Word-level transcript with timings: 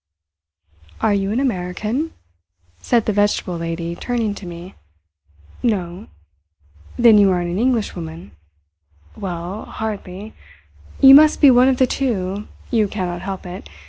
"Are 1.01 1.13
you 1.13 1.31
an 1.31 1.39
American?" 1.39 2.13
said 2.81 3.05
the 3.05 3.13
Vegetable 3.13 3.57
Lady, 3.59 3.95
turning 3.95 4.33
to 4.33 4.47
me. 4.47 4.73
"No." 5.61 6.07
"Then 6.97 7.19
you 7.19 7.29
are 7.29 7.39
an 7.39 7.59
Englishwoman?" 7.59 8.31
"Well, 9.15 9.65
hardly—" 9.65 10.33
"You 11.01 11.13
must 11.13 11.39
be 11.39 11.51
one 11.51 11.67
of 11.67 11.77
the 11.77 11.85
two; 11.85 12.47
you 12.71 12.87
cannot 12.87 13.21
help 13.21 13.45
it. 13.45 13.69